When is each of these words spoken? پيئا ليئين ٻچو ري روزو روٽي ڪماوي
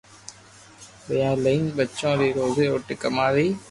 پيئا 1.05 1.31
ليئين 1.43 1.63
ٻچو 1.75 2.11
ري 2.19 2.29
روزو 2.37 2.63
روٽي 2.73 2.95
ڪماوي 3.03 3.47